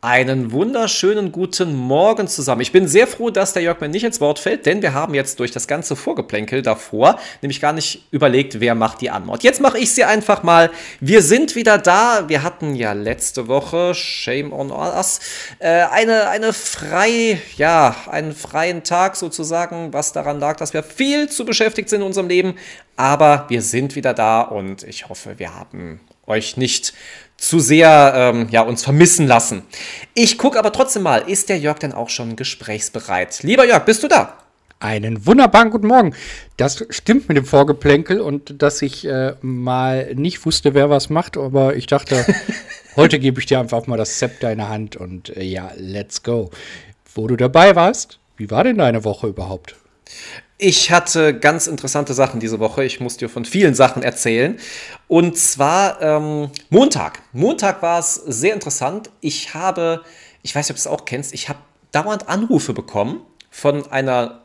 [0.00, 2.60] Einen wunderschönen guten Morgen zusammen.
[2.60, 5.12] Ich bin sehr froh, dass der Jörg mir nicht ins Wort fällt, denn wir haben
[5.12, 9.42] jetzt durch das ganze Vorgeplänkel davor nämlich gar nicht überlegt, wer macht die Anmord.
[9.42, 10.70] Jetzt mache ich sie einfach mal.
[11.00, 12.28] Wir sind wieder da.
[12.28, 15.18] Wir hatten ja letzte Woche, shame on us,
[15.58, 21.28] äh, eine, eine frei, ja, einen freien Tag sozusagen, was daran lag, dass wir viel
[21.28, 22.54] zu beschäftigt sind in unserem Leben.
[22.94, 26.92] Aber wir sind wieder da und ich hoffe, wir haben euch nicht
[27.38, 29.62] zu sehr ähm, ja, uns vermissen lassen.
[30.12, 33.42] Ich gucke aber trotzdem mal, ist der Jörg denn auch schon gesprächsbereit?
[33.42, 34.36] Lieber Jörg, bist du da?
[34.80, 36.14] Einen wunderbaren guten Morgen.
[36.56, 41.36] Das stimmt mit dem Vorgeplänkel und dass ich äh, mal nicht wusste, wer was macht,
[41.36, 42.24] aber ich dachte,
[42.96, 46.22] heute gebe ich dir einfach mal das Zepter in der Hand und äh, ja, let's
[46.22, 46.50] go.
[47.14, 49.74] Wo du dabei warst, wie war denn deine Woche überhaupt?
[50.60, 52.84] Ich hatte ganz interessante Sachen diese Woche.
[52.84, 54.58] Ich muss dir von vielen Sachen erzählen.
[55.06, 57.22] Und zwar ähm, Montag.
[57.32, 59.08] Montag war es sehr interessant.
[59.20, 60.02] Ich habe,
[60.42, 61.60] ich weiß nicht, ob du es auch kennst, ich habe
[61.92, 64.40] dauernd Anrufe bekommen von einer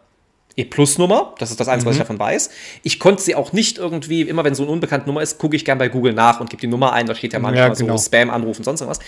[0.55, 1.33] E-Plus-Nummer.
[1.39, 1.89] Das ist das Einzige, mhm.
[1.89, 2.03] was ich mhm.
[2.03, 2.49] davon weiß.
[2.83, 5.65] Ich konnte sie auch nicht irgendwie, immer wenn so eine unbekannte Nummer ist, gucke ich
[5.65, 7.07] gern bei Google nach und gebe die Nummer ein.
[7.07, 7.97] Da steht ja manchmal ja, genau.
[7.97, 9.03] so Spam-Anruf und sonst irgendwas.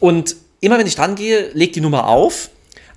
[0.00, 2.50] Und immer wenn ich dran gehe, legt die Nummer auf.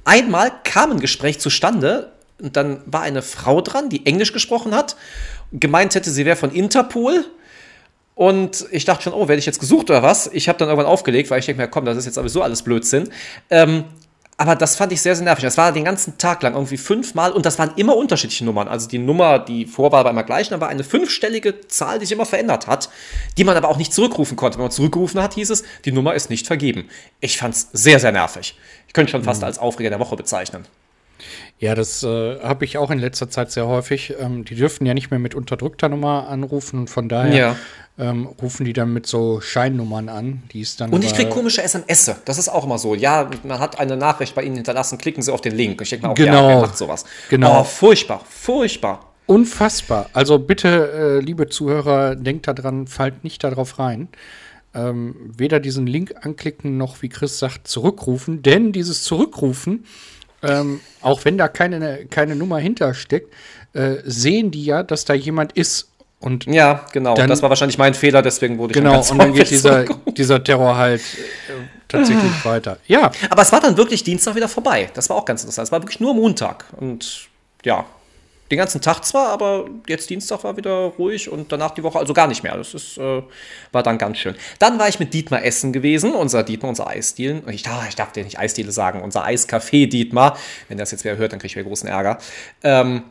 [0.04, 4.96] Einmal kam ein Gespräch zustande und dann war eine Frau dran, die Englisch gesprochen hat,
[5.52, 7.26] gemeint hätte, sie wäre von Interpol.
[8.16, 10.28] Und ich dachte schon, oh, werde ich jetzt gesucht oder was?
[10.34, 12.64] Ich habe dann irgendwann aufgelegt, weil ich denke mir, komm, das ist jetzt sowieso alles
[12.64, 13.10] Blödsinn.
[13.50, 13.86] Ähm,
[14.40, 15.44] aber das fand ich sehr, sehr nervig.
[15.44, 18.70] Das war den ganzen Tag lang irgendwie fünfmal und das waren immer unterschiedliche Nummern.
[18.70, 22.26] Also die Nummer, die Vorwahl war immer gleich, aber eine fünfstellige Zahl, die sich immer
[22.26, 22.90] verändert hat,
[23.38, 24.58] die man aber auch nicht zurückrufen konnte.
[24.58, 26.88] Wenn man zurückgerufen hat, hieß es, die Nummer ist nicht vergeben.
[27.20, 28.58] Ich fand es sehr, sehr nervig.
[28.88, 29.48] Ich könnte schon fast mhm.
[29.48, 30.66] als Aufreger der Woche bezeichnen.
[31.60, 34.14] Ja, das äh, habe ich auch in letzter Zeit sehr häufig.
[34.18, 37.56] Ähm, die dürfen ja nicht mehr mit unterdrückter Nummer anrufen und von daher ja.
[37.98, 40.92] ähm, rufen die dann mit so Scheinnummern an, die ist dann.
[40.92, 42.12] Und ich kriege komische SMS.
[42.24, 42.96] Das ist auch immer so.
[42.96, 45.82] Ja, man hat eine Nachricht bei Ihnen hinterlassen, klicken Sie auf den Link.
[45.82, 46.50] Ich denke mal, auch, genau.
[46.50, 47.04] ja, macht sowas.
[47.30, 47.60] Genau.
[47.60, 49.12] Oh, furchtbar, furchtbar.
[49.26, 50.10] Unfassbar.
[50.14, 54.08] Also bitte, äh, liebe Zuhörer, denkt daran, fallt nicht darauf rein.
[54.74, 59.84] Ähm, weder diesen Link anklicken noch, wie Chris sagt, zurückrufen, denn dieses Zurückrufen
[60.44, 63.34] ähm, auch wenn da keine, keine Nummer hintersteckt,
[63.74, 65.92] äh, sehen die ja, dass da jemand ist.
[66.20, 67.16] Und ja, genau.
[67.16, 69.86] Dann, das war wahrscheinlich mein Fehler, deswegen wurde ich Genau, und dann geht dieser,
[70.18, 71.54] dieser Terror halt äh,
[71.88, 72.78] tatsächlich weiter.
[72.88, 73.12] Ja.
[73.30, 74.90] Aber es war dann wirklich Dienstag wieder vorbei.
[74.94, 75.68] Das war auch ganz interessant.
[75.68, 76.66] Es war wirklich nur Montag.
[76.78, 77.28] Und
[77.64, 77.86] ja,
[78.52, 82.14] den ganzen Tag zwar, aber jetzt Dienstag war wieder ruhig und danach die Woche also
[82.14, 82.58] gar nicht mehr.
[82.58, 83.22] Das ist, äh,
[83.72, 84.36] war dann ganz schön.
[84.58, 87.48] Dann war ich mit Dietmar essen gewesen, unser Dietmar, unser Eisdielen.
[87.50, 90.38] Ich, ah, ich darf dir nicht Eisdiele sagen, unser Eiscafé Dietmar.
[90.68, 92.18] Wenn das jetzt wer hört, dann kriege ich wieder großen Ärger.
[92.64, 93.04] Ähm,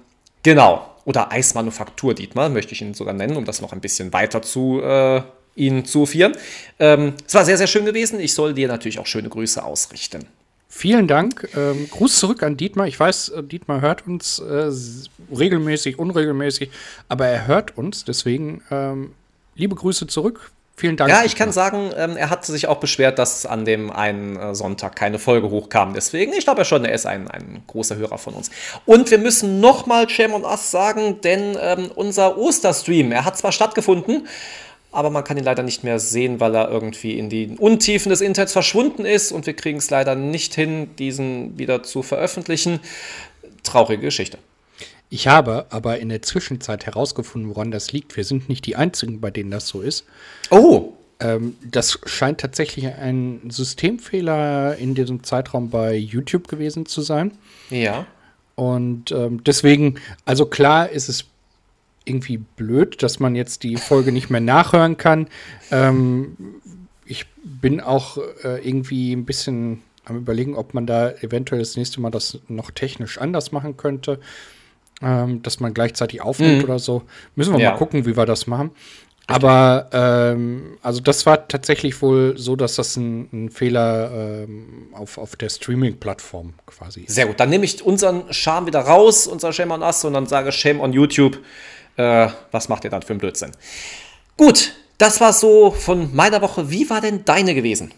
[0.42, 0.94] genau.
[1.04, 4.82] Oder Eismanufaktur Dietmar, möchte ich ihn sogar nennen, um das noch ein bisschen weiter zu
[4.82, 5.22] äh,
[5.54, 6.36] ihn zu führen.
[6.78, 8.20] Ähm, es war sehr, sehr schön gewesen.
[8.20, 10.26] Ich soll dir natürlich auch schöne Grüße ausrichten.
[10.70, 11.48] Vielen Dank.
[11.56, 12.86] Ähm, Gruß zurück an Dietmar.
[12.86, 14.70] Ich weiß, äh, Dietmar hört uns äh,
[15.34, 16.70] regelmäßig, unregelmäßig,
[17.08, 18.04] aber er hört uns.
[18.04, 19.12] Deswegen ähm,
[19.56, 20.50] liebe Grüße zurück.
[20.76, 21.10] Vielen Dank.
[21.10, 24.54] Ja, ich kann sagen, ähm, er hat sich auch beschwert, dass an dem einen äh,
[24.54, 25.92] Sonntag keine Folge hochkam.
[25.92, 28.50] Deswegen, ich glaube ja schon, er ist ein, ein großer Hörer von uns.
[28.86, 33.50] Und wir müssen nochmal Shame on Us sagen, denn ähm, unser Osterstream, er hat zwar
[33.50, 34.28] stattgefunden,
[34.90, 38.20] aber man kann ihn leider nicht mehr sehen, weil er irgendwie in die Untiefen des
[38.20, 42.80] Internets verschwunden ist und wir kriegen es leider nicht hin, diesen wieder zu veröffentlichen.
[43.62, 44.38] Traurige Geschichte.
[45.10, 48.16] Ich habe aber in der Zwischenzeit herausgefunden, woran das liegt.
[48.16, 50.04] Wir sind nicht die Einzigen, bei denen das so ist.
[50.50, 50.92] Oh!
[51.20, 57.32] Ähm, das scheint tatsächlich ein Systemfehler in diesem Zeitraum bei YouTube gewesen zu sein.
[57.70, 58.06] Ja.
[58.54, 61.24] Und ähm, deswegen, also klar ist es
[62.08, 65.28] irgendwie blöd, dass man jetzt die Folge nicht mehr nachhören kann.
[65.70, 66.36] Ähm,
[67.04, 72.00] ich bin auch äh, irgendwie ein bisschen am überlegen, ob man da eventuell das nächste
[72.00, 74.20] Mal das noch technisch anders machen könnte.
[75.00, 76.64] Ähm, dass man gleichzeitig aufnimmt mhm.
[76.64, 77.04] oder so.
[77.36, 77.70] Müssen wir ja.
[77.70, 78.72] mal gucken, wie wir das machen.
[79.28, 85.18] Aber ähm, also das war tatsächlich wohl so, dass das ein, ein Fehler ähm, auf,
[85.18, 87.14] auf der Streaming-Plattform quasi ist.
[87.14, 90.26] Sehr gut, dann nehme ich unseren Charme wieder raus, unser Shame on Us, und dann
[90.26, 91.38] sage Shame on YouTube
[91.98, 93.52] äh, was macht ihr dann für einen Blödsinn?
[94.36, 96.70] Gut, das war so von meiner Woche.
[96.70, 97.92] Wie war denn deine gewesen?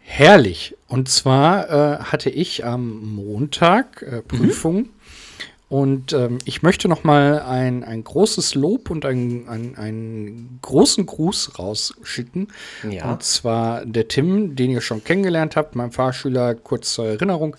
[0.00, 0.74] Herrlich.
[0.88, 4.76] Und zwar äh, hatte ich am Montag äh, Prüfung.
[4.76, 4.90] Mhm.
[5.68, 11.04] Und ähm, ich möchte noch mal ein, ein großes Lob und ein, ein, einen großen
[11.04, 12.48] Gruß rausschicken.
[12.88, 13.12] Ja.
[13.12, 17.54] Und zwar der Tim, den ihr schon kennengelernt habt, mein Fahrschüler, kurz zur Erinnerung,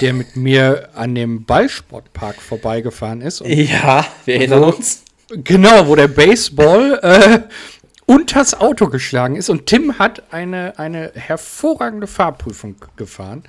[0.00, 3.40] der mit mir an dem Ballsportpark vorbeigefahren ist.
[3.44, 5.02] ja, wir erinnern uns.
[5.28, 7.40] Genau, wo der Baseball äh,
[8.06, 9.50] unters Auto geschlagen ist.
[9.50, 13.44] Und Tim hat eine, eine hervorragende Fahrprüfung gefahren.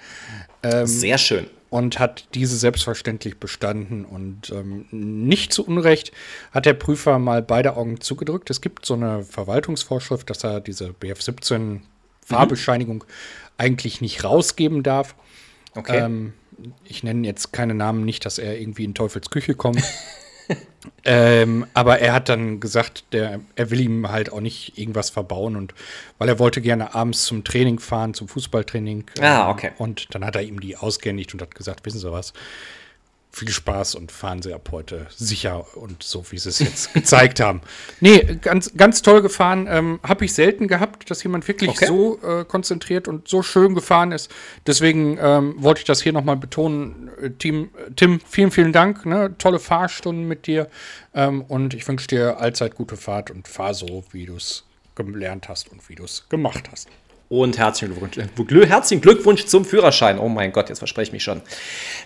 [0.63, 1.47] Ähm, Sehr schön.
[1.71, 4.05] Und hat diese selbstverständlich bestanden.
[4.05, 6.11] Und ähm, nicht zu Unrecht
[6.51, 8.49] hat der Prüfer mal beide Augen zugedrückt.
[8.49, 11.79] Es gibt so eine Verwaltungsvorschrift, dass er diese BF17
[12.23, 13.11] Fahrbescheinigung mhm.
[13.57, 15.15] eigentlich nicht rausgeben darf.
[15.73, 15.97] Okay.
[15.97, 16.33] Ähm,
[16.83, 19.81] ich nenne jetzt keine Namen, nicht, dass er irgendwie in Teufels Küche kommt.
[21.05, 25.55] ähm, aber er hat dann gesagt, der, er will ihm halt auch nicht irgendwas verbauen
[25.55, 25.73] und
[26.17, 29.05] weil er wollte gerne abends zum Training fahren, zum Fußballtraining.
[29.19, 29.71] Ah, okay.
[29.77, 32.33] Und dann hat er ihm die ausgehändigt und hat gesagt, wissen Sie was,
[33.41, 37.39] viel Spaß und fahren Sie ab heute sicher und so, wie Sie es jetzt gezeigt
[37.39, 37.61] haben.
[37.99, 39.65] Nee, ganz, ganz toll gefahren.
[39.67, 41.87] Ähm, Habe ich selten gehabt, dass jemand wirklich okay.
[41.87, 44.29] so äh, konzentriert und so schön gefahren ist.
[44.67, 47.09] Deswegen ähm, wollte ich das hier nochmal betonen.
[47.19, 49.07] Äh, Team, äh, Tim, vielen, vielen Dank.
[49.07, 49.33] Ne?
[49.39, 50.69] Tolle Fahrstunden mit dir.
[51.15, 55.49] Ähm, und ich wünsche dir allzeit gute Fahrt und fahr so, wie du es gelernt
[55.49, 56.89] hast und wie du es gemacht hast.
[57.31, 60.19] Und herzlichen Glückwunsch, herzlichen Glückwunsch zum Führerschein.
[60.19, 61.41] Oh mein Gott, jetzt verspreche ich mich schon.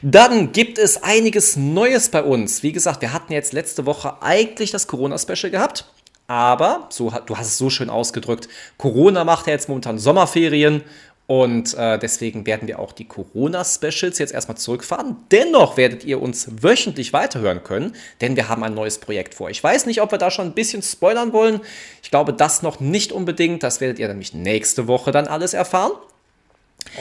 [0.03, 2.61] Dann gibt es einiges Neues bei uns.
[2.61, 5.85] Wie gesagt, wir hatten jetzt letzte Woche eigentlich das Corona-Special gehabt.
[6.27, 10.83] Aber, so, du hast es so schön ausgedrückt, Corona macht ja jetzt momentan Sommerferien
[11.27, 15.15] und äh, deswegen werden wir auch die Corona-Specials jetzt erstmal zurückfahren.
[15.31, 19.49] Dennoch werdet ihr uns wöchentlich weiterhören können, denn wir haben ein neues Projekt vor.
[19.49, 21.61] Ich weiß nicht, ob wir da schon ein bisschen spoilern wollen.
[22.03, 23.63] Ich glaube, das noch nicht unbedingt.
[23.63, 25.93] Das werdet ihr nämlich nächste Woche dann alles erfahren.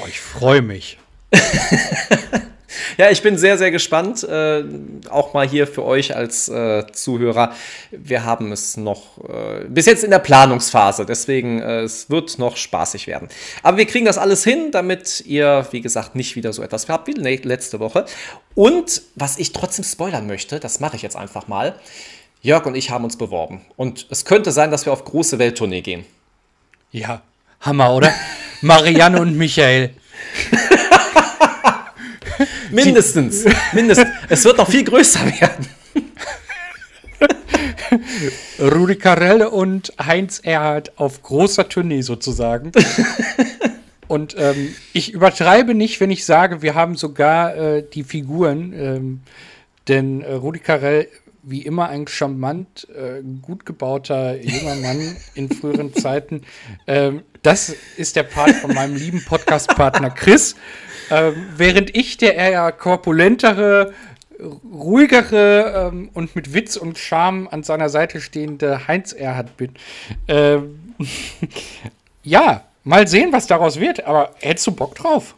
[0.00, 0.98] Oh, ich freue mich.
[2.96, 4.22] Ja, ich bin sehr, sehr gespannt.
[4.24, 4.64] Äh,
[5.10, 7.52] auch mal hier für euch als äh, Zuhörer.
[7.90, 12.56] Wir haben es noch äh, bis jetzt in der Planungsphase, deswegen äh, es wird noch
[12.56, 13.28] spaßig werden.
[13.62, 17.08] Aber wir kriegen das alles hin, damit ihr, wie gesagt, nicht wieder so etwas habt
[17.08, 18.06] wie letzte Woche.
[18.54, 21.74] Und was ich trotzdem spoilern möchte, das mache ich jetzt einfach mal.
[22.42, 23.62] Jörg und ich haben uns beworben.
[23.76, 26.04] Und es könnte sein, dass wir auf große Welttournee gehen.
[26.90, 27.22] Ja,
[27.60, 28.12] Hammer, oder?
[28.60, 29.94] Marianne und Michael.
[32.74, 33.44] Mindestens.
[33.72, 34.08] Mindestens.
[34.28, 35.66] Es wird noch viel größer werden.
[38.60, 42.72] Rudi Carell und Heinz Erhardt auf großer Tournee sozusagen.
[44.08, 49.20] und ähm, ich übertreibe nicht, wenn ich sage, wir haben sogar äh, die Figuren, ähm,
[49.88, 51.08] denn äh, Rudi Carell
[51.46, 56.42] wie immer ein charmant, äh, gut gebauter junger Mann in früheren Zeiten.
[56.86, 60.56] Ähm, das ist der Part von meinem lieben Podcast-Partner Chris.
[61.10, 63.92] Ähm, während ich der eher korpulentere,
[64.72, 69.70] ruhigere ähm, und mit Witz und Charme an seiner Seite stehende Heinz Erhard bin.
[70.28, 70.94] Ähm,
[72.22, 75.34] ja, mal sehen, was daraus wird, aber hättest du Bock drauf?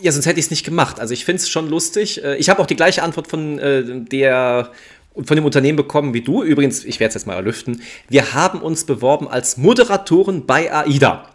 [0.00, 1.00] Ja, sonst hätte ich es nicht gemacht.
[1.00, 2.22] Also ich finde es schon lustig.
[2.22, 4.70] Äh, ich habe auch die gleiche Antwort von äh, der
[5.24, 6.44] von dem Unternehmen bekommen wie du.
[6.44, 7.82] Übrigens, ich werde es jetzt mal erlüften.
[8.08, 11.28] Wir haben uns beworben als Moderatoren bei AIDA.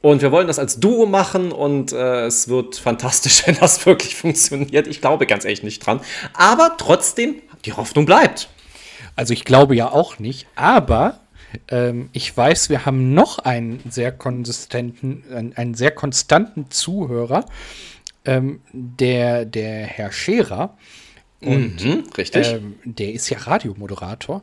[0.00, 4.14] Und wir wollen das als Duo machen und äh, es wird fantastisch, wenn das wirklich
[4.14, 4.86] funktioniert.
[4.86, 6.00] Ich glaube ganz ehrlich nicht dran.
[6.34, 8.48] Aber trotzdem, die Hoffnung bleibt.
[9.16, 11.20] Also ich glaube ja auch nicht, aber
[11.68, 17.44] ähm, ich weiß, wir haben noch einen sehr konsistenten, einen, einen sehr konstanten Zuhörer,
[18.24, 20.76] ähm, der, der Herr Scherer.
[21.40, 22.48] Und mhm, richtig.
[22.48, 24.42] Ähm, der ist ja Radiomoderator.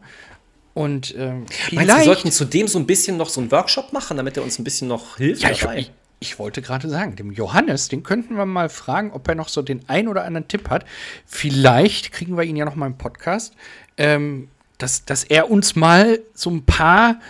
[0.75, 1.87] Und ähm, vielleicht.
[1.87, 4.59] Meinst, wir sollten zudem so ein bisschen noch so einen Workshop machen, damit er uns
[4.59, 5.79] ein bisschen noch hilft ja, dabei?
[5.79, 9.47] Ich, ich wollte gerade sagen, dem Johannes, den könnten wir mal fragen, ob er noch
[9.47, 10.85] so den ein oder anderen Tipp hat.
[11.25, 13.53] Vielleicht kriegen wir ihn ja noch mal im Podcast,
[13.95, 17.21] ähm, dass, dass er uns mal so ein paar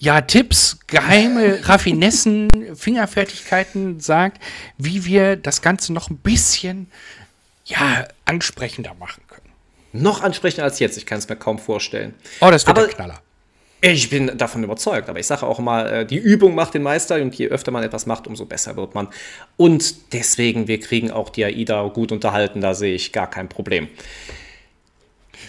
[0.00, 4.42] ja, Tipps, geheime Raffinessen, Fingerfertigkeiten sagt,
[4.78, 6.88] wie wir das Ganze noch ein bisschen
[7.66, 9.22] ja, ansprechender machen.
[9.94, 12.14] Noch ansprechender als jetzt, ich kann es mir kaum vorstellen.
[12.40, 13.22] Oh, das wird aber, der Knaller.
[13.80, 17.16] Ich bin davon überzeugt, aber ich sage auch immer, äh, die Übung macht den Meister
[17.16, 19.08] und je öfter man etwas macht, umso besser wird man.
[19.56, 23.88] Und deswegen, wir kriegen auch die AIDA gut unterhalten, da sehe ich gar kein Problem.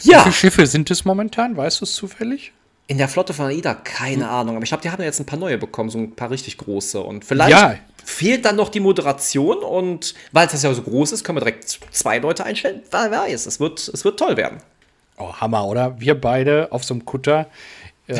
[0.04, 0.20] Ja.
[0.20, 1.58] Wie viele Schiffe sind es momentan?
[1.58, 2.52] Weißt du es zufällig?
[2.88, 4.32] In der Flotte von AIDA, keine hm.
[4.32, 4.56] Ahnung.
[4.56, 7.02] Aber ich glaube, die haben jetzt ein paar neue bekommen, so ein paar richtig große.
[7.02, 7.76] Und vielleicht ja.
[8.04, 9.58] fehlt dann noch die Moderation.
[9.58, 12.84] Und weil es ja so groß ist, können wir direkt zwei Leute einstellen.
[12.92, 14.60] Wer weiß, es wird, es wird toll werden.
[15.18, 16.00] Oh, Hammer, oder?
[16.00, 17.48] Wir beide auf so einem Kutter.
[18.08, 18.18] Ja.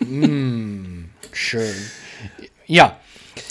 [0.00, 1.74] mm, schön.
[2.66, 2.98] Ja.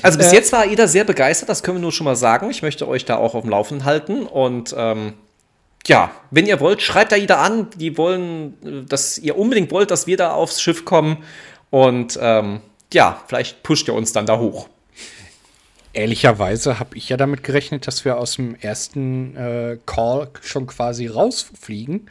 [0.02, 2.50] Also bis äh, jetzt war AIDA sehr begeistert, das können wir nur schon mal sagen.
[2.50, 4.26] Ich möchte euch da auch auf dem Laufen halten.
[4.26, 5.14] Und ähm,
[5.88, 7.70] ja, wenn ihr wollt, schreibt da jeder an.
[7.76, 11.24] Die wollen, dass ihr unbedingt wollt, dass wir da aufs Schiff kommen.
[11.70, 12.62] Und ähm,
[12.94, 14.68] ja, vielleicht pusht ihr uns dann da hoch.
[15.96, 21.08] ehrlicherweise habe ich ja damit gerechnet, dass wir aus dem ersten äh, Call schon quasi
[21.08, 22.10] rausfliegen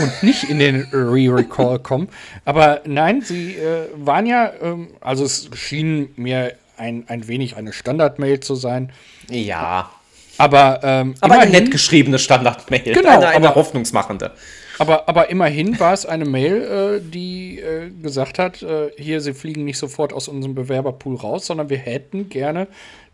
[0.00, 2.08] und nicht in den Re-Recall kommen.
[2.44, 7.72] Aber nein, sie äh, waren ja, ähm, also es schien mir ein, ein wenig eine
[7.72, 8.92] Standard-Mail zu sein.
[9.28, 9.90] Ja.
[10.38, 12.94] Aber, ähm, aber eine nett geschriebene Standard-Mail.
[12.94, 14.32] Genau, eine, eine aber, hoffnungsmachende.
[14.78, 19.34] Aber, aber immerhin war es eine Mail, äh, die äh, gesagt hat, äh, hier, Sie
[19.34, 22.66] fliegen nicht sofort aus unserem Bewerberpool raus, sondern wir hätten gerne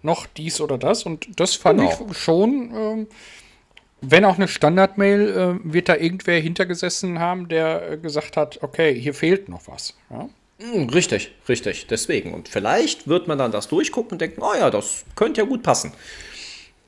[0.02, 1.04] noch dies oder das.
[1.04, 2.06] Und das fand genau.
[2.10, 3.06] ich schon, ähm,
[4.00, 8.98] wenn auch eine Standard-Mail, äh, wird da irgendwer hintergesessen haben, der äh, gesagt hat, okay,
[8.98, 9.94] hier fehlt noch was.
[10.08, 10.28] Ja?
[10.60, 11.86] Hm, richtig, richtig.
[11.88, 12.32] Deswegen.
[12.32, 15.62] Und vielleicht wird man dann das durchgucken und denken, oh ja, das könnte ja gut
[15.62, 15.92] passen.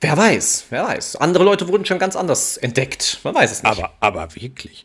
[0.03, 1.17] Wer weiß, wer weiß.
[1.17, 3.21] Andere Leute wurden schon ganz anders entdeckt.
[3.23, 3.71] Man weiß es nicht.
[3.71, 4.85] Aber, aber wirklich.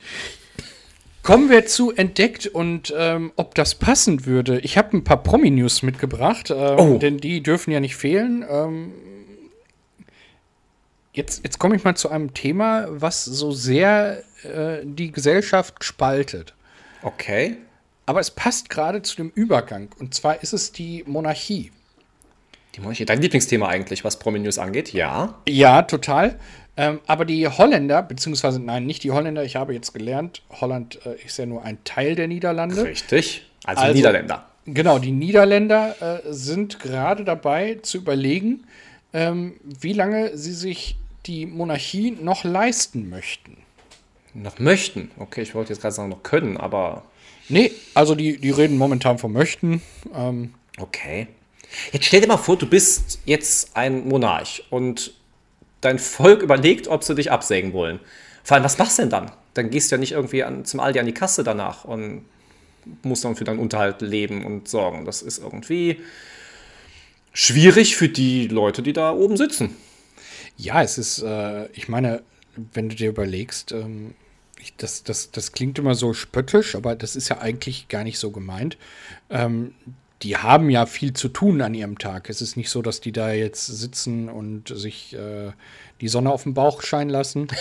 [1.24, 4.60] Kommen wir zu entdeckt und ähm, ob das passen würde.
[4.60, 6.98] Ich habe ein paar Promi-News mitgebracht, ähm, oh.
[7.00, 8.46] denn die dürfen ja nicht fehlen.
[8.48, 8.94] Ähm,
[11.14, 16.54] jetzt jetzt komme ich mal zu einem Thema, was so sehr äh, die Gesellschaft spaltet.
[17.02, 17.58] Okay.
[18.06, 19.90] Aber es passt gerade zu dem Übergang.
[19.98, 21.72] Und zwar ist es die Monarchie.
[22.78, 25.34] Die Monarchie, dein Lieblingsthema eigentlich, was Promi-News angeht, ja?
[25.50, 26.38] Ja, total.
[26.78, 31.16] Ähm, aber die Holländer, beziehungsweise nein, nicht die Holländer, ich habe jetzt gelernt, Holland äh,
[31.26, 32.84] ist ja nur ein Teil der Niederlande.
[32.84, 34.46] Richtig, also, also Niederländer.
[34.68, 38.66] Genau, die Niederländer äh, sind gerade dabei zu überlegen,
[39.12, 43.58] ähm, wie lange sie sich die Monarchie noch leisten möchten.
[44.36, 45.10] Noch möchten?
[45.18, 47.06] Okay, ich wollte jetzt gerade sagen, noch können, aber.
[47.50, 49.82] Nee, also die, die reden momentan vom Möchten.
[50.14, 51.28] Ähm, okay.
[51.92, 55.14] Jetzt stell dir mal vor, du bist jetzt ein Monarch und
[55.82, 58.00] dein Volk überlegt, ob sie dich absägen wollen.
[58.44, 59.32] Vor allem, was machst du denn dann?
[59.54, 62.26] Dann gehst du ja nicht irgendwie an, zum Aldi an die Kasse danach und
[63.04, 65.06] musst dann für deinen Unterhalt leben und sorgen.
[65.06, 66.02] Das ist irgendwie
[67.34, 69.76] schwierig für die Leute, die da oben sitzen.
[70.58, 72.24] Ja, es ist, äh, ich meine,
[72.74, 74.16] wenn du dir überlegst, ähm,
[74.60, 78.18] ich, das, das, das klingt immer so spöttisch, aber das ist ja eigentlich gar nicht
[78.18, 78.78] so gemeint.
[79.30, 79.76] Ähm,
[80.24, 82.30] die haben ja viel zu tun an ihrem Tag.
[82.30, 85.52] Es ist nicht so, dass die da jetzt sitzen und sich äh,
[86.02, 87.48] die Sonne auf den Bauch scheinen lassen.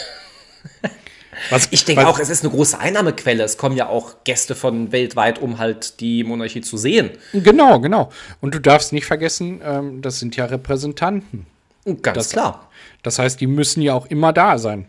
[1.51, 3.45] Was, ich denke auch, es ist eine große Einnahmequelle.
[3.45, 7.11] Es kommen ja auch Gäste von weltweit, um halt die Monarchie zu sehen.
[7.35, 8.11] Genau, genau.
[8.41, 11.47] Und du darfst nicht vergessen, ähm, das sind ja Repräsentanten.
[11.85, 12.71] Ganz das, klar.
[13.03, 14.87] Das heißt, die müssen ja auch immer da sein.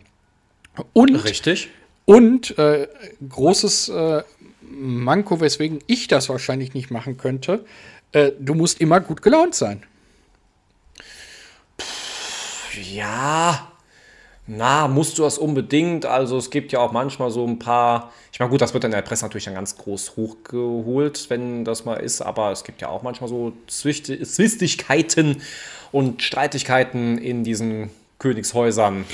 [0.94, 1.68] Und, Richtig.
[2.06, 2.88] Und äh,
[3.28, 4.22] großes äh,
[4.70, 7.64] Manko, weswegen ich das wahrscheinlich nicht machen könnte.
[8.12, 9.82] Äh, du musst immer gut gelaunt sein.
[12.92, 13.72] Ja,
[14.50, 16.06] na, musst du das unbedingt?
[16.06, 18.92] Also es gibt ja auch manchmal so ein paar, ich meine gut, das wird in
[18.92, 22.88] der Presse natürlich dann ganz groß hochgeholt, wenn das mal ist, aber es gibt ja
[22.88, 25.42] auch manchmal so Zwistigkeiten
[25.92, 29.04] und Streitigkeiten in diesen Königshäusern.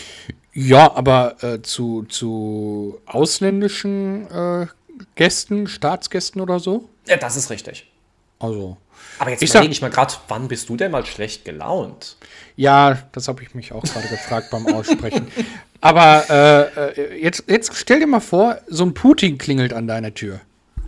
[0.52, 4.66] Ja, aber äh, zu, zu ausländischen äh,
[5.14, 6.88] Gästen, Staatsgästen oder so?
[7.06, 7.90] Ja, das ist richtig.
[8.38, 8.76] Also.
[9.18, 12.16] Aber jetzt überlege ich mal gerade, wann bist du denn mal schlecht gelaunt?
[12.56, 15.28] Ja, das habe ich mich auch gerade gefragt beim Aussprechen.
[15.80, 20.14] Aber äh, äh, jetzt, jetzt stell dir mal vor, so ein Putin klingelt an deiner
[20.14, 20.40] Tür.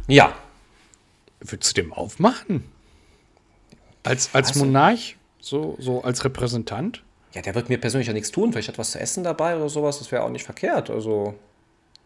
[0.09, 0.35] Ja.
[1.41, 2.65] Würdest du dem aufmachen?
[4.03, 5.17] Als, als also, Monarch?
[5.41, 7.03] So, so als Repräsentant?
[7.35, 8.53] Ja, der wird mir persönlich ja nichts tun.
[8.53, 9.99] Vielleicht hat was zu essen dabei oder sowas.
[9.99, 10.91] Das wäre auch nicht verkehrt.
[10.91, 11.35] Also.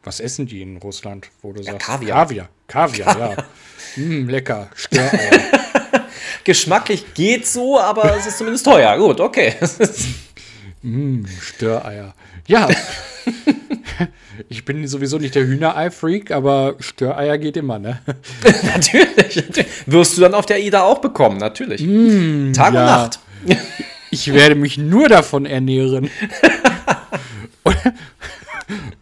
[0.02, 1.86] Was essen die in Russland, wo du ja, sagst?
[1.86, 2.16] Kaviar.
[2.16, 4.02] Kaviar, Kaviar, ja.
[4.02, 4.70] mm, lecker.
[4.74, 5.40] Störeier.
[6.44, 8.96] Geschmacklich geht so, aber es ist zumindest teuer.
[8.96, 9.54] Gut, okay.
[10.82, 12.14] mm, Störeier.
[12.46, 12.68] Ja.
[14.48, 18.00] ich bin sowieso nicht der Hühnerei-Freak, aber Störeier geht immer, ne?
[18.62, 19.44] natürlich,
[19.84, 21.82] Wirst du dann auf der Ida auch bekommen, natürlich.
[21.82, 22.80] Mm, Tag ja.
[22.80, 23.20] und Nacht.
[24.10, 26.10] ich werde mich nur davon ernähren.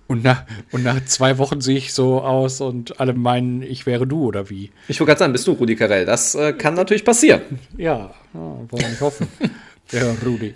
[0.08, 4.06] Und nach, und nach zwei Wochen sehe ich so aus und alle meinen, ich wäre
[4.06, 4.70] du oder wie?
[4.88, 6.06] Ich wollte gerade sagen, bist du Rudi Carell?
[6.06, 7.42] Das äh, kann natürlich passieren.
[7.76, 9.28] Ja, ja wollen wir nicht hoffen.
[9.92, 10.54] ja, Rudi.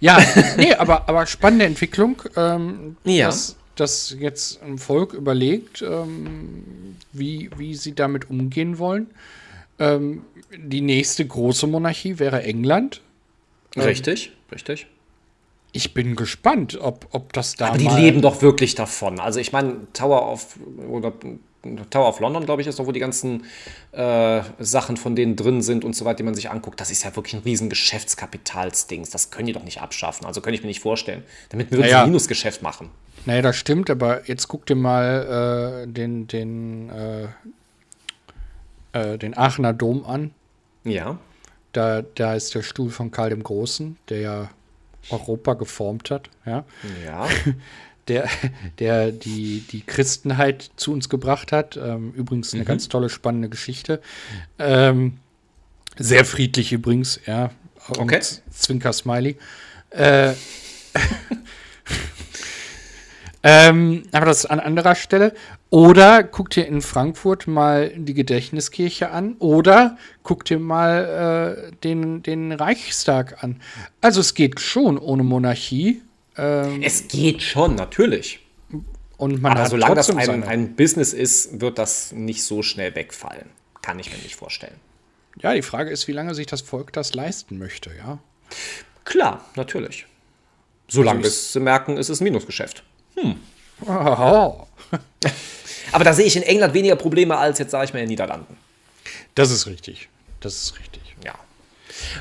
[0.00, 0.18] Ja,
[0.58, 2.22] nee, aber, aber spannende Entwicklung.
[2.36, 3.26] Ähm, ja.
[3.26, 9.06] Dass, dass jetzt ein Volk überlegt, ähm, wie, wie sie damit umgehen wollen.
[9.78, 10.22] Ähm,
[10.54, 13.00] die nächste große Monarchie wäre England.
[13.76, 14.86] Richtig, richtig
[15.74, 17.66] ich bin gespannt, ob, ob das da.
[17.68, 19.18] Aber die leben doch wirklich davon.
[19.18, 20.56] Also ich meine, Tower of
[20.88, 21.12] oder
[21.90, 23.44] Tower of London, glaube ich, ist doch, wo die ganzen
[23.90, 26.80] äh, Sachen von denen drin sind und so weiter, die man sich anguckt.
[26.80, 29.10] Das ist ja wirklich ein riesen Geschäftskapitalsdings.
[29.10, 30.26] Das können die doch nicht abschaffen.
[30.26, 31.24] Also könnte ich mir nicht vorstellen.
[31.48, 31.98] Damit würden naja.
[31.98, 32.90] sie ein Minusgeschäft machen.
[33.26, 37.24] Naja, das stimmt, aber jetzt guck dir mal äh, den, den, äh,
[38.92, 40.30] äh den Aachener Dom an.
[40.84, 41.18] Ja.
[41.72, 44.50] Da, da ist der Stuhl von Karl dem Großen, der ja
[45.10, 46.64] Europa geformt hat, ja.
[47.04, 47.28] Ja.
[48.06, 48.28] Der,
[48.80, 51.78] der die, die Christenheit zu uns gebracht hat.
[51.78, 52.66] Ähm, übrigens eine Mhm.
[52.66, 54.02] ganz tolle, spannende Geschichte.
[54.58, 55.16] Ähm,
[55.96, 57.50] sehr friedlich übrigens, ja.
[57.88, 58.20] Und Okay.
[58.50, 59.38] Zwinker Smiley.
[59.88, 60.34] Äh,
[63.42, 65.34] ähm, aber das an anderer Stelle.
[65.74, 69.34] Oder guckt ihr in Frankfurt mal die Gedächtniskirche an.
[69.40, 73.60] Oder guckt ihr mal äh, den, den Reichstag an.
[74.00, 76.00] Also es geht schon ohne Monarchie.
[76.36, 78.38] Ähm, Es geht schon, natürlich.
[79.16, 83.50] und man Aber solange das ein, ein Business ist, wird das nicht so schnell wegfallen.
[83.82, 84.76] Kann ich mir nicht vorstellen.
[85.40, 88.20] Ja, die Frage ist, wie lange sich das Volk das leisten möchte, ja.
[89.04, 90.06] Klar, natürlich.
[90.86, 92.84] Solange Also bis sie merken, es ist ein Minusgeschäft.
[93.86, 94.66] Oh,
[95.94, 98.10] Aber da sehe ich in England weniger Probleme als jetzt, sage ich mal, in den
[98.10, 98.56] Niederlanden.
[99.36, 100.08] das ist richtig.
[100.40, 101.02] Das ist richtig.
[101.24, 101.34] Ja.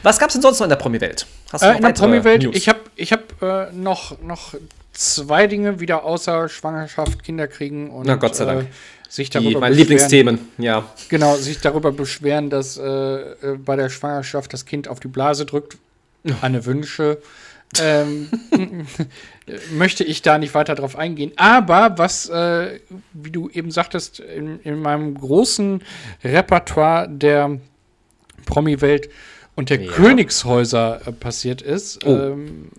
[0.03, 1.25] Was gab es denn sonst noch in der Promi-Welt?
[1.51, 4.53] Hast Äh, in der Promi-Welt, ich habe ich hab, äh, noch, noch
[4.91, 8.61] zwei Dinge wieder außer Schwangerschaft, Kinder kriegen und Na, Gott sei Dank.
[8.61, 8.65] Äh,
[9.09, 10.85] sich die, darüber meine beschweren, Lieblingsthemen, ja.
[11.09, 15.45] Genau, sich darüber beschweren, dass äh, äh, bei der Schwangerschaft das Kind auf die Blase
[15.45, 15.77] drückt.
[16.41, 17.17] Anne Wünsche.
[17.81, 18.29] Ähm,
[19.71, 21.31] möchte ich da nicht weiter drauf eingehen.
[21.35, 22.79] Aber was, äh,
[23.13, 25.81] wie du eben sagtest, in, in meinem großen
[26.23, 27.59] Repertoire der
[28.45, 29.09] Promi-Welt
[29.55, 29.91] und der Ja.
[29.91, 32.09] Königshäuser äh, passiert ist, Oh.
[32.15, 32.69] ähm,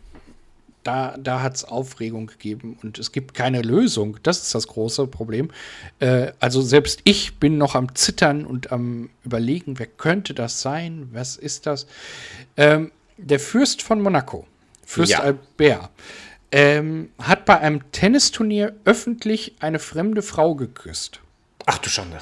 [0.82, 4.18] da, da hat es Aufregung gegeben und es gibt keine Lösung.
[4.22, 5.50] Das ist das große Problem.
[5.98, 11.08] Äh, also selbst ich bin noch am Zittern und am Überlegen, wer könnte das sein?
[11.12, 11.86] Was ist das?
[12.58, 14.46] Ähm, der Fürst von Monaco,
[14.94, 15.20] Fürst Ja.
[15.20, 15.90] Albert,
[16.52, 21.20] ähm, hat bei einem Tennisturnier öffentlich eine fremde Frau geküsst.
[21.66, 22.18] Ach du Schande.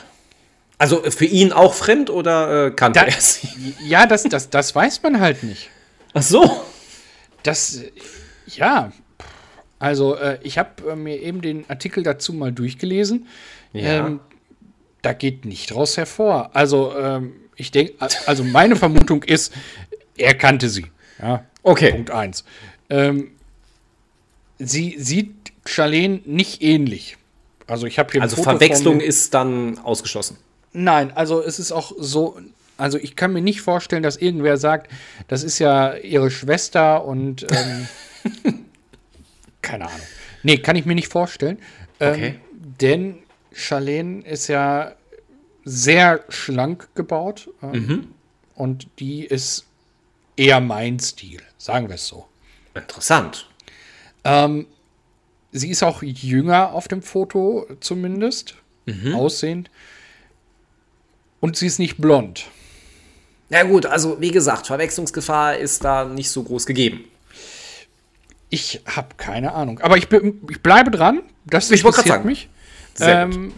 [0.79, 3.75] Also für ihn auch fremd oder äh, kannte Da- er sie?
[3.87, 5.69] Ja, das, das, das weiß man halt nicht.
[6.15, 6.63] Ach so.
[7.43, 7.91] Das, äh,
[8.47, 8.91] ja,
[9.79, 13.27] also äh, ich habe äh, mir eben den Artikel dazu mal durchgelesen.
[13.73, 14.07] Ja.
[14.07, 14.21] Ähm,
[15.03, 16.51] da geht nicht draus hervor.
[16.55, 17.95] Also ähm, ich denke,
[18.27, 19.53] also meine Vermutung ist,
[20.17, 20.87] er kannte sie.
[21.21, 21.93] Ja, Okay.
[21.93, 22.45] Punkt eins.
[22.91, 23.31] Ähm,
[24.59, 27.17] sie sieht Charlene nicht ähnlich.
[27.67, 30.37] Also ich habe hier Also Verwechslung ist dann ausgeschlossen.
[30.73, 32.39] Nein, also es ist auch so,
[32.77, 34.91] also ich kann mir nicht vorstellen, dass irgendwer sagt,
[35.29, 37.89] das ist ja ihre Schwester und ähm,
[39.63, 40.01] keine Ahnung.
[40.43, 41.59] Nee, kann ich mir nicht vorstellen.
[42.01, 42.35] Ähm, Okay.
[42.81, 43.19] Denn
[43.53, 44.93] Charlene ist ja
[45.65, 48.09] sehr schlank gebaut ähm, Mhm.
[48.55, 49.67] und die ist
[50.37, 52.27] eher mein Stil, sagen wir es so.
[52.75, 53.49] Interessant.
[54.25, 54.67] Ähm,
[55.51, 58.57] sie ist auch jünger auf dem Foto zumindest,
[59.15, 59.71] aussehend.
[61.41, 62.47] Und sie ist nicht blond.
[63.51, 67.05] Ja gut, also wie gesagt, Verwechslungsgefahr ist da nicht so groß gegeben.
[68.49, 69.81] Ich habe keine Ahnung.
[69.81, 70.09] Aber ich,
[70.51, 71.23] ich bleibe dran.
[71.45, 72.49] Das Ich interessiert mich.
[72.95, 73.35] Sehr gut.
[73.35, 73.53] Ähm,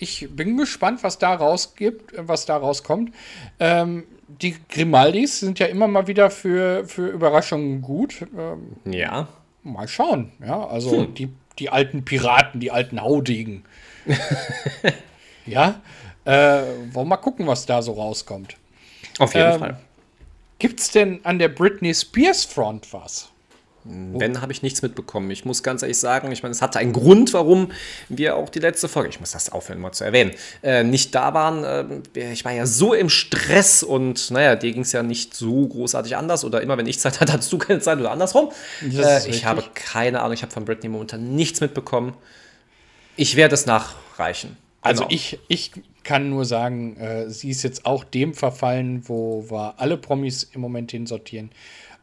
[0.00, 3.12] ich bin gespannt, was da rausgibt, äh, was da rauskommt.
[3.58, 8.26] Ähm, die Grimaldis sind ja immer mal wieder für, für Überraschungen gut.
[8.36, 9.28] Ähm, Ja.
[9.62, 10.32] mal schauen.
[10.44, 11.14] Ja, also Hm.
[11.14, 13.64] die, die alten Piraten, die alten Haudegen.
[15.46, 15.80] ja,
[16.24, 18.56] äh, wollen wir mal gucken, was da so rauskommt.
[19.18, 19.80] Auf jeden Ähm, Fall.
[20.58, 23.30] Gibt's denn an der Britney Spears Front was?
[23.84, 25.30] Wenn, habe ich nichts mitbekommen.
[25.30, 27.72] Ich muss ganz ehrlich sagen, ich meine, es hatte einen Grund, warum
[28.08, 31.32] wir auch die letzte Folge, ich muss das aufhören, mal zu erwähnen, äh, nicht da
[31.32, 31.64] waren.
[32.14, 35.66] Ähm, ich war ja so im Stress und naja, dir ging es ja nicht so
[35.66, 38.50] großartig anders oder immer, wenn ich Zeit hatte, hattest du keine Zeit oder andersrum.
[38.82, 42.14] Äh, ich habe keine Ahnung, ich habe von Britney momentan nichts mitbekommen.
[43.16, 44.56] Ich werde es nachreichen.
[44.82, 45.14] Also Genau.
[45.14, 45.72] ich, ich
[46.04, 50.60] kann nur sagen, äh, sie ist jetzt auch dem verfallen, wo wir alle Promis im
[50.60, 51.50] Moment hinsortieren.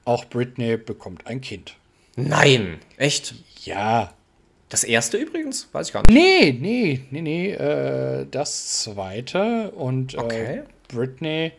[0.07, 1.75] Auch Britney bekommt ein Kind.
[2.15, 3.35] Nein, echt?
[3.65, 4.13] Ja.
[4.69, 5.67] Das erste übrigens?
[5.73, 6.11] Weiß ich gar nicht.
[6.11, 7.51] Nee, nee, nee, nee.
[7.51, 10.59] Äh, das zweite und Okay.
[10.59, 11.51] äh, Britney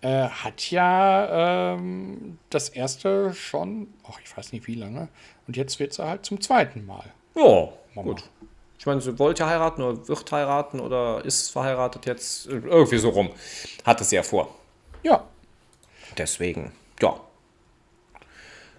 [0.00, 5.08] äh, hat ja ähm, das erste schon, ach, ich weiß nicht wie lange.
[5.46, 7.04] Und jetzt wird sie halt zum zweiten Mal.
[7.36, 8.08] Ja, Mama.
[8.08, 8.24] gut.
[8.78, 12.46] Ich meine, sie wollte ja heiraten oder wird heiraten oder ist verheiratet jetzt.
[12.46, 13.30] Irgendwie so rum.
[13.84, 14.48] Hatte sie ja vor.
[15.02, 15.24] Ja.
[16.18, 17.20] Deswegen, ja.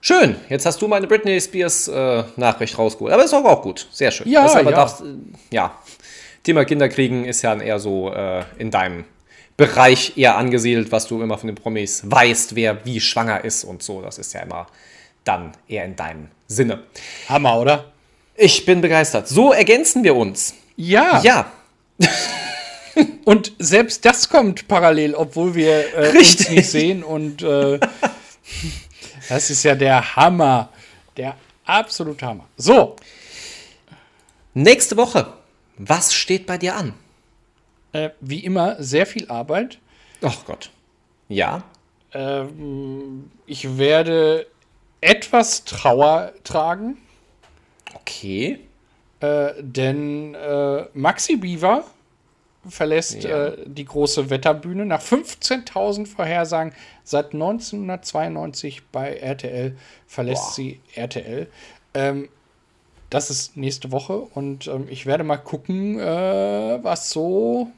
[0.06, 3.14] Schön, jetzt hast du meine Britney Spears äh, Nachricht rausgeholt.
[3.14, 3.88] Aber ist auch gut.
[3.90, 4.28] Sehr schön.
[4.28, 4.76] Ja, Das aber ja.
[4.76, 5.06] Das, äh,
[5.50, 5.78] ja.
[6.44, 9.06] Thema Kinderkriegen ist ja eher so äh, in deinem
[9.56, 13.82] Bereich eher angesiedelt, was du immer von den Promis weißt, wer wie schwanger ist und
[13.82, 14.02] so.
[14.02, 14.68] Das ist ja immer
[15.24, 16.84] dann eher in deinem Sinne.
[17.30, 17.86] Hammer, oder?
[18.36, 19.30] Ich bin begeistert.
[19.30, 20.54] So ergänzen wir uns.
[20.76, 21.22] Ja.
[21.24, 21.50] Ja.
[23.26, 27.04] Und selbst das kommt parallel, obwohl wir äh, uns nicht sehen.
[27.04, 27.80] Und äh,
[29.30, 30.70] das ist ja der Hammer.
[31.18, 32.48] Der absolute Hammer.
[32.58, 32.96] So.
[34.54, 35.34] Nächste Woche.
[35.78, 36.94] Was steht bei dir an?
[37.92, 39.80] Äh, wie immer, sehr viel Arbeit.
[40.22, 40.72] Ach Gott.
[41.30, 41.64] Ja.
[42.14, 44.48] Ähm, ich werde
[45.02, 46.98] etwas Trauer tragen.
[47.94, 48.60] Okay.
[49.20, 51.86] Äh, denn äh, Maxi Beaver
[52.68, 53.48] verlässt Ja.
[53.48, 56.74] äh, die große Wetterbühne nach 15.000 Vorhersagen.
[57.04, 59.76] Seit 1992 bei RTL
[60.08, 60.54] verlässt Boah.
[60.54, 61.48] sie RTL.
[61.94, 62.30] Ähm,
[63.10, 67.72] das ist nächste Woche und ähm, ich werde mal gucken, äh, was so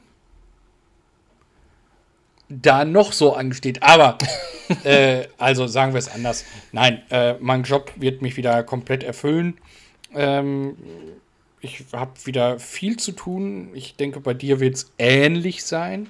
[2.48, 3.82] da noch so ansteht.
[3.82, 4.16] Aber,
[4.84, 6.44] äh, also sagen wir es anders.
[6.72, 9.58] Nein, äh, mein Job wird mich wieder komplett erfüllen.
[10.14, 10.76] Ähm,
[11.60, 13.70] ich habe wieder viel zu tun.
[13.74, 16.08] Ich denke, bei dir wird es ähnlich sein.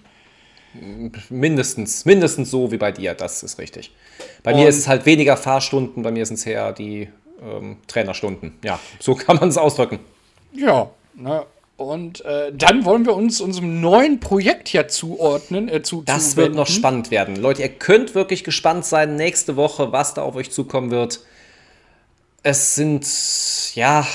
[1.31, 3.93] Mindestens, mindestens so wie bei dir, das ist richtig.
[4.43, 7.09] Bei mir Und- ist es halt weniger Fahrstunden, bei mir sind es eher die
[7.43, 8.55] ähm, Trainerstunden.
[8.63, 9.99] Ja, so kann man es ausdrücken.
[10.53, 11.45] Ja, ne?
[11.79, 15.69] Und äh, dann wollen wir uns unserem neuen Projekt ja zuordnen.
[15.69, 16.37] Äh, zu, Das zuwenden.
[16.37, 17.37] wird noch spannend werden.
[17.37, 21.21] Leute, ihr könnt wirklich gespannt sein nächste Woche, was da auf euch zukommen wird.
[22.43, 23.07] Es sind,
[23.75, 24.07] ja,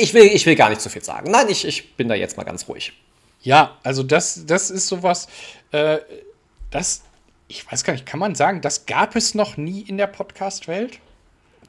[0.00, 1.30] ich will, ich will gar nicht zu viel sagen.
[1.30, 2.92] Nein, ich, ich bin da jetzt mal ganz ruhig.
[3.42, 5.28] Ja, also das, das ist sowas,
[5.70, 5.98] äh,
[6.70, 7.02] das,
[7.46, 10.98] ich weiß gar nicht, kann man sagen, das gab es noch nie in der Podcast-Welt?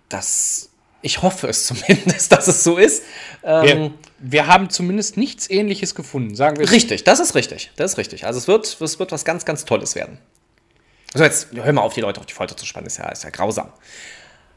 [0.08, 0.70] Das,
[1.02, 3.04] ich hoffe es zumindest, dass es so ist.
[3.44, 6.72] Ähm, Wir, wir haben zumindest nichts ähnliches gefunden, sagen wir.
[6.72, 7.72] Richtig, das ist richtig.
[7.76, 8.26] Das ist richtig.
[8.26, 10.18] Also es wird, es wird was ganz, ganz Tolles werden.
[11.14, 12.88] So, jetzt hör mal auf, die Leute auf die Folter zu spannen.
[12.88, 13.72] Ist ja, ist ja grausam.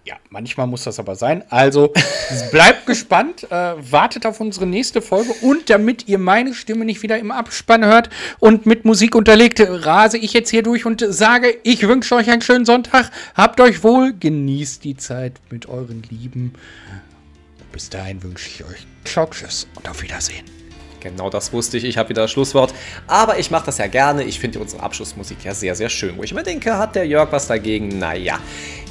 [0.08, 1.44] Ja, manchmal muss das aber sein.
[1.50, 1.92] Also
[2.50, 7.18] bleibt gespannt, äh, wartet auf unsere nächste Folge und damit ihr meine Stimme nicht wieder
[7.18, 11.86] im Abspann hört und mit Musik unterlegt, rase ich jetzt hier durch und sage, ich
[11.86, 16.54] wünsche euch einen schönen Sonntag, habt euch wohl, genießt die Zeit mit euren Lieben.
[17.70, 20.57] Bis dahin wünsche ich euch Ciao, Tschüss und auf Wiedersehen.
[21.00, 21.84] Genau das wusste ich.
[21.84, 22.74] Ich habe wieder das Schlusswort.
[23.06, 24.24] Aber ich mache das ja gerne.
[24.24, 26.16] Ich finde unsere Abschlussmusik ja sehr, sehr schön.
[26.16, 27.98] Wo ich immer denke, hat der Jörg was dagegen?
[27.98, 28.38] Naja.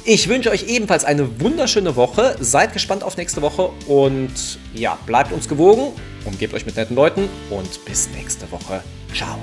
[0.04, 2.36] Ich wünsche euch ebenfalls eine wunderschöne Woche.
[2.40, 3.70] Seid gespannt auf nächste Woche.
[3.86, 5.92] Und ja, bleibt uns gewogen.
[6.24, 7.28] Umgebt euch mit netten Leuten.
[7.50, 8.82] Und bis nächste Woche.
[9.14, 9.38] Ciao.